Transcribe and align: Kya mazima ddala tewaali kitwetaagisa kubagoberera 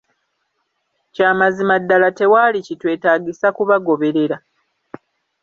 Kya 1.13 1.29
mazima 1.39 1.75
ddala 1.81 2.09
tewaali 2.17 2.59
kitwetaagisa 2.67 3.47
kubagoberera 3.57 4.37